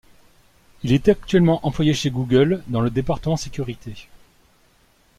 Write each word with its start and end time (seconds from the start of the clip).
Il 0.81 0.93
est 0.93 1.09
actuellement 1.09 1.59
employé 1.63 1.93
chez 1.93 2.09
Google 2.09 2.63
dans 2.65 2.81
le 2.81 2.89
département 2.89 3.37
sécurité. 3.37 4.07